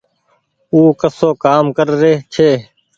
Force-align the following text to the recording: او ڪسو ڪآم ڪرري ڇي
او 0.73 0.79
ڪسو 1.01 1.29
ڪآم 1.43 1.65
ڪرري 1.77 2.13
ڇي 2.33 2.49